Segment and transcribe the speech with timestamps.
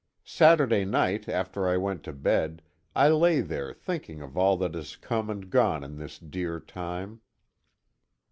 [0.25, 2.63] Saturday night, after I went to bed,
[2.95, 7.21] I lay there thinking of all that has come and gone in this dear time.